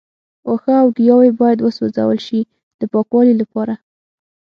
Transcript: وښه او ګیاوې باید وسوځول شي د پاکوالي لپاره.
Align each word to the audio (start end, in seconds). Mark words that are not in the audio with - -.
وښه 0.49 0.73
او 0.81 0.87
ګیاوې 0.97 1.29
باید 1.41 1.59
وسوځول 1.61 2.19
شي 2.27 2.39
د 2.79 2.81
پاکوالي 2.93 3.33
لپاره. 3.41 3.73